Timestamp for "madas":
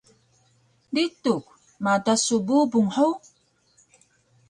1.89-2.19